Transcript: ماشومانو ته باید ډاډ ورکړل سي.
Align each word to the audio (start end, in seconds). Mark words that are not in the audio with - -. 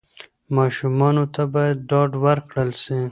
ماشومانو 0.57 1.23
ته 1.33 1.41
باید 1.53 1.77
ډاډ 1.89 2.11
ورکړل 2.25 2.69
سي. 2.83 2.99